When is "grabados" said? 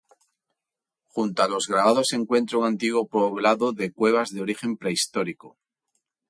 1.67-2.07